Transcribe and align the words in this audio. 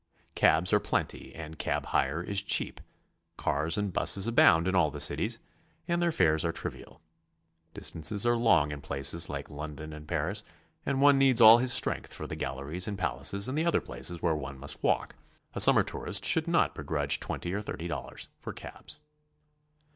Cabs 0.33 0.73
are 0.73 0.79
plenty 0.79 1.31
and 1.35 1.59
cab 1.59 1.85
hire 1.85 2.23
is 2.23 2.41
cheap; 2.41 2.81
cars 3.37 3.77
and 3.77 3.93
busses 3.93 4.25
abound 4.25 4.67
in 4.67 4.73
all 4.73 4.89
the 4.89 4.99
cities, 4.99 5.37
and 5.87 6.01
their 6.01 6.11
fares 6.11 6.43
are 6.43 6.51
trivial. 6.51 6.99
Distances 7.75 8.25
are 8.25 8.35
long 8.35 8.71
in 8.71 8.81
places 8.81 9.29
like 9.29 9.47
London 9.51 9.93
and 9.93 10.07
Paris, 10.07 10.41
and 10.87 11.01
one 11.01 11.19
needs 11.19 11.39
all 11.39 11.59
his 11.59 11.71
strength 11.71 12.15
for 12.15 12.25
the 12.25 12.35
galleries 12.35 12.87
and 12.87 12.97
palaces 12.97 13.47
and 13.47 13.55
the 13.55 13.67
other 13.67 13.79
places 13.79 14.23
where 14.23 14.33
one 14.35 14.57
must 14.59 14.81
w^alk. 14.81 15.11
A 15.53 15.59
summer 15.59 15.83
'tourist 15.83 16.25
should 16.25 16.47
not 16.47 16.73
begrudge 16.73 17.19
twenty 17.19 17.53
or 17.53 17.61
thirty 17.61 17.87
dollars 17.87 18.31
for 18.39 18.53
cabs. 18.53 18.99